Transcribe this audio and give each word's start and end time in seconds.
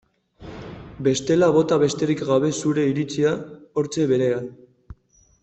Bestela 1.07 1.49
bota 1.57 1.77
besterik 1.83 2.23
gabe 2.31 2.51
zure 2.63 2.87
iritzia 2.93 3.35
hortxe 3.83 4.09
behean. 4.15 4.51